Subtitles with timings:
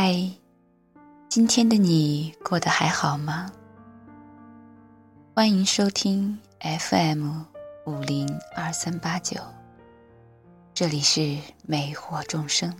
[0.00, 0.14] 嗨，
[1.28, 3.50] 今天的你过得还好吗？
[5.34, 7.40] 欢迎收听 FM
[7.84, 9.40] 五零二三八九，
[10.72, 12.72] 这里是美惑众生，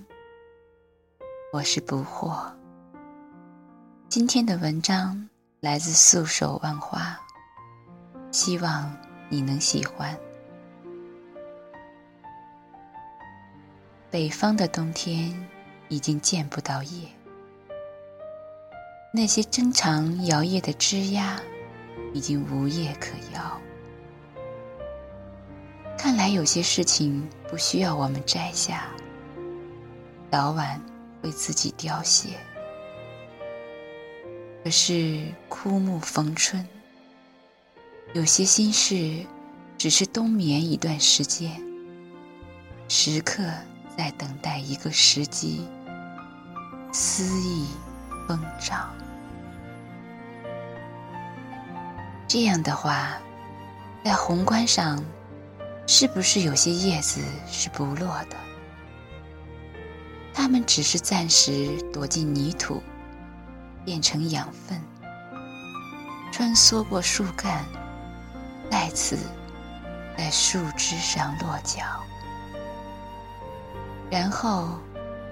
[1.52, 2.40] 我是不惑。
[4.08, 5.28] 今天的文章
[5.58, 7.18] 来自素手万花，
[8.30, 8.96] 希望
[9.28, 10.16] 你能喜欢。
[14.08, 15.34] 北方的冬天
[15.88, 17.08] 已经见不到叶，
[19.10, 21.40] 那些珍藏摇曳的枝桠
[22.12, 23.60] 已经无叶可摇。
[25.96, 28.88] 看来有些事情不需要我们摘下，
[30.30, 30.80] 早晚
[31.22, 32.28] 会自己凋谢。
[34.62, 36.66] 可是枯木逢春，
[38.14, 39.24] 有些心事
[39.76, 41.60] 只是冬眠一段时间，
[42.88, 43.42] 时刻。
[43.96, 45.66] 在等待一个时机，
[46.92, 47.66] 思意
[48.28, 48.94] 疯长。
[52.28, 53.16] 这样的话，
[54.04, 55.02] 在宏观上，
[55.86, 58.36] 是不是有些叶子是不落的？
[60.34, 62.82] 它们只是暂时躲进泥土，
[63.82, 64.78] 变成养分，
[66.30, 67.64] 穿梭过树干，
[68.70, 69.16] 再次
[70.18, 71.80] 在树枝上落脚。
[74.10, 74.68] 然后，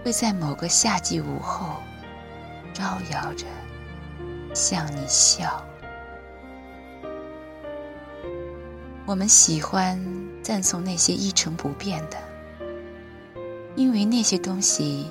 [0.02, 1.76] 会在某个夏季午后，
[2.76, 3.46] 招摇着
[4.54, 5.64] 向你笑。
[9.06, 9.98] 我们喜欢
[10.42, 12.18] 赞颂那些一成不变的，
[13.76, 15.10] 因为那些东西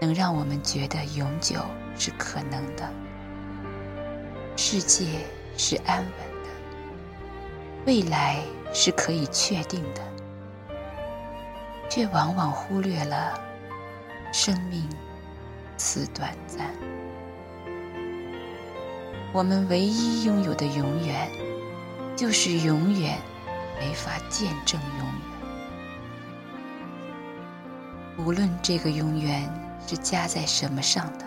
[0.00, 1.56] 能让我们觉得永久
[1.98, 2.90] 是可能的，
[4.56, 5.04] 世界
[5.58, 6.48] 是安稳的，
[7.84, 8.38] 未来
[8.72, 10.00] 是可以确定的。
[11.90, 13.38] 却往往忽略了
[14.32, 14.88] 生命
[15.76, 16.70] 此短暂。
[19.34, 21.26] 我们唯一拥有的永远，
[22.14, 23.18] 就是永远
[23.80, 25.16] 没法见证永远。
[28.26, 29.50] 无论这个永远
[29.86, 31.24] 是加在什么上的，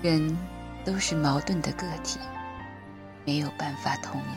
[0.00, 0.34] 人
[0.82, 2.18] 都是矛盾的个体，
[3.26, 4.34] 没有办法统一。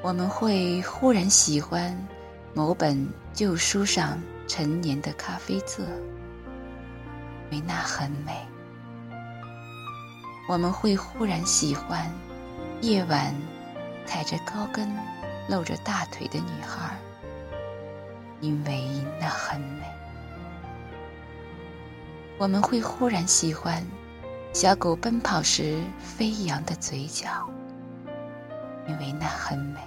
[0.00, 1.92] 我们会忽然喜欢
[2.54, 5.84] 某本旧书上陈年的咖啡渍，
[7.50, 8.32] 为那很美；
[10.48, 12.10] 我们会忽然喜欢
[12.80, 13.34] 夜晚
[14.06, 14.88] 踩着高跟、
[15.48, 16.96] 露着大腿的女孩，
[18.40, 18.84] 因为
[19.20, 19.84] 那很美；
[22.38, 23.84] 我们会忽然喜欢
[24.52, 27.48] 小狗奔跑时飞扬的嘴角。
[28.86, 29.80] 因为那很美，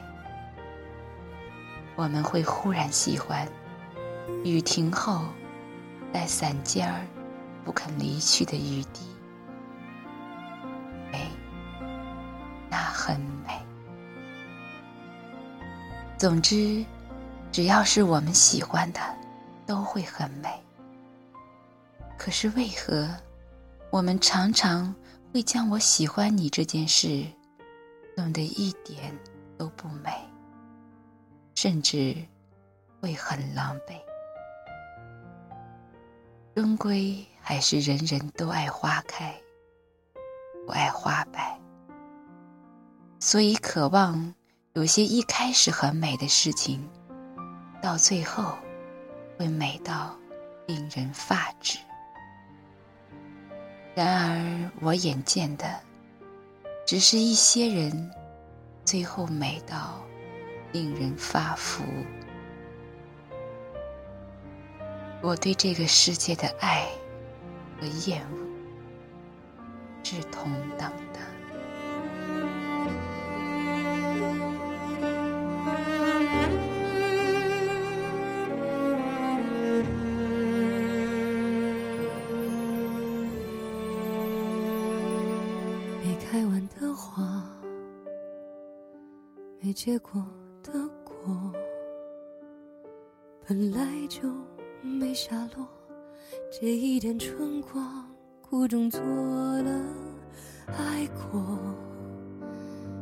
[1.96, 3.48] 我们会忽然喜欢
[4.44, 5.24] 雨停后
[6.14, 7.02] 在伞尖儿
[7.64, 9.06] 不肯离去的雨滴。
[11.12, 11.30] 美，
[12.70, 13.60] 那很美。
[16.18, 16.86] 总之，
[17.52, 19.00] 只要是我们喜欢的，
[19.66, 20.50] 都会很美。
[22.18, 23.10] 可是为何
[23.90, 24.94] 我们常常
[25.34, 27.26] 会将我喜欢你这件事？
[28.16, 29.18] 弄得一点
[29.58, 30.12] 都不美，
[31.56, 32.16] 甚至
[33.00, 34.11] 会很狼狈。
[36.54, 39.34] 终归还是人人都爱花开，
[40.66, 41.58] 不爱花败。
[43.20, 44.34] 所以渴望
[44.74, 46.90] 有些一开始很美的事情，
[47.82, 48.58] 到最后
[49.38, 50.14] 会美到
[50.68, 51.78] 令人发指。
[53.96, 55.66] 然而我眼见的。
[56.84, 58.12] 只是一些人，
[58.84, 60.02] 最后美到
[60.74, 61.84] 令人发福。
[65.24, 66.88] 我对这个世界的爱
[67.80, 68.38] 和厌恶
[70.04, 71.20] 是同等的。
[86.04, 87.44] 没开完的花，
[89.62, 90.26] 没结果
[90.64, 90.72] 的
[91.06, 91.54] 果，
[93.48, 94.28] 本来就
[94.82, 95.68] 没下落。
[96.52, 98.06] 这一点春光，
[98.42, 99.72] 苦中作乐，
[100.68, 101.60] 爱过，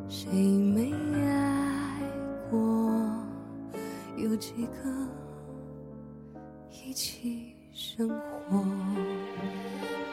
[0.08, 0.92] 谁没
[1.26, 2.02] 爱
[2.50, 2.60] 过？
[4.18, 5.08] 有几个
[6.70, 8.64] 一起生活？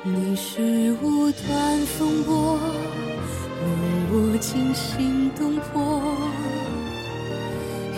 [0.04, 2.58] 你是无端风波，
[3.60, 3.68] 令
[4.12, 6.00] 我惊心动魄。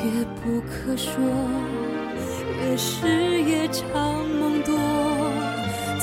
[0.05, 1.12] 也不可说，
[2.69, 3.06] 越是
[3.44, 4.75] 夜长梦多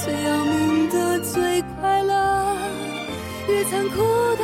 [0.04, 2.58] 最要命的最快乐
[3.48, 4.35] 越残酷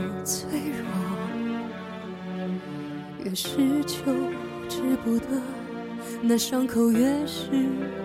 [0.00, 0.86] 越脆弱，
[3.24, 4.10] 越是求
[4.68, 5.26] 之不得；
[6.22, 7.50] 那伤口，越是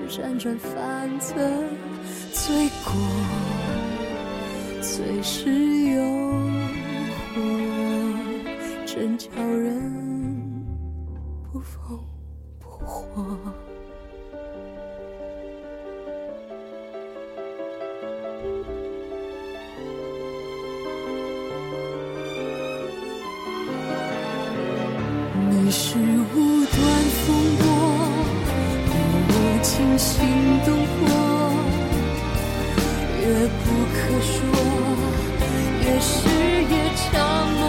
[0.10, 1.36] 辗转反侧。
[2.34, 2.94] 罪过，
[4.82, 6.02] 随时诱
[7.34, 7.36] 惑，
[8.86, 10.64] 真叫人
[11.52, 11.98] 不疯
[12.60, 13.26] 不活。
[25.96, 26.78] 是无端
[27.24, 27.26] 风
[27.56, 27.64] 波
[28.86, 28.92] 动
[29.30, 29.34] 我
[29.64, 30.12] 惊心
[30.66, 31.00] 动魄
[33.22, 33.24] 越
[33.64, 33.64] 不
[33.96, 34.36] 可说
[35.80, 36.12] 越是
[36.70, 37.14] 夜长
[37.62, 37.64] 梦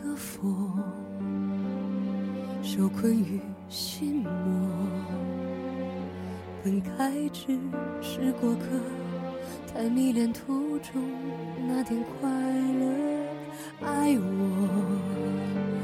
[0.00, 0.72] 的佛
[2.62, 4.30] 受困于心魔
[6.62, 7.58] 本该只
[8.02, 8.66] 是过客
[9.72, 11.02] 太迷恋途中
[11.66, 12.86] 那点快乐
[13.80, 15.75] 爱我